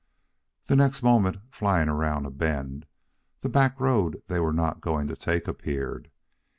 The 0.65 0.75
next 0.75 1.03
moment, 1.03 1.37
flying 1.51 1.87
around 1.87 2.25
a 2.25 2.31
bend, 2.31 2.87
the 3.41 3.49
back 3.49 3.79
road 3.79 4.23
they 4.29 4.39
were 4.39 4.51
not 4.51 4.81
going 4.81 5.05
to 5.09 5.15
take 5.15 5.47
appeared. 5.47 6.09